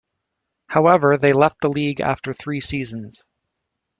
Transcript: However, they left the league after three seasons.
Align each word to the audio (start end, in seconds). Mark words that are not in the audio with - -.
However, 0.65 1.15
they 1.15 1.31
left 1.31 1.61
the 1.61 1.69
league 1.69 1.99
after 2.01 2.33
three 2.33 2.59
seasons. 2.59 3.23